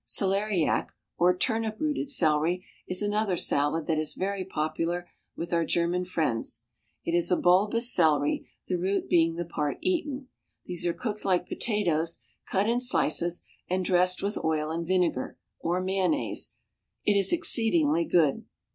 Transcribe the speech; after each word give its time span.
Celeriac, 0.07 0.93
or 1.15 1.37
turnip 1.37 1.79
rooted 1.79 2.09
celery 2.09 2.65
is 2.87 3.03
another 3.03 3.37
salad 3.37 3.85
that 3.85 3.99
is 3.99 4.15
very 4.15 4.43
popular 4.43 5.07
with 5.35 5.53
our 5.53 5.63
German 5.63 6.05
friends; 6.05 6.63
it 7.05 7.13
is 7.15 7.29
a 7.29 7.37
bulbous 7.37 7.93
celery, 7.93 8.49
the 8.65 8.77
root 8.79 9.07
being 9.07 9.35
the 9.35 9.45
part 9.45 9.77
eaten; 9.81 10.27
these 10.65 10.87
are 10.87 10.93
cooked 10.93 11.23
like 11.23 11.47
potatoes, 11.47 12.17
cut 12.49 12.67
in 12.67 12.79
slices, 12.79 13.43
and 13.69 13.85
dressed 13.85 14.23
with 14.23 14.43
oil 14.43 14.71
and 14.71 14.87
vinegar, 14.87 15.37
or 15.59 15.79
mayonnaise, 15.79 16.55
it 17.05 17.13
is 17.13 17.31
exceedingly 17.31 18.03
good. 18.03 18.45